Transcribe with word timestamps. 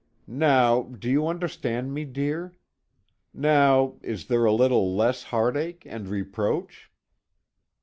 "Now, 0.25 0.81
do 0.81 1.07
you 1.07 1.27
understand 1.27 1.93
me, 1.93 2.05
dear? 2.05 2.57
Now, 3.35 3.99
is 4.01 4.25
there 4.25 4.45
a 4.45 4.51
little 4.51 4.95
less 4.95 5.21
heart 5.21 5.55
ache 5.55 5.83
and 5.85 6.07
reproach?" 6.07 6.89